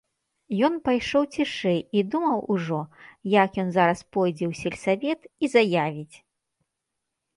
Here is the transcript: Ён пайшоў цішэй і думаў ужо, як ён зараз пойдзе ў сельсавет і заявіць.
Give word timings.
Ён 0.67 0.73
пайшоў 0.87 1.23
цішэй 1.33 1.77
і 1.99 2.03
думаў 2.15 2.39
ужо, 2.55 2.79
як 3.43 3.61
ён 3.65 3.69
зараз 3.77 3.99
пойдзе 4.17 4.45
ў 4.51 4.63
сельсавет 4.63 5.19
і 5.45 5.55
заявіць. 5.57 6.15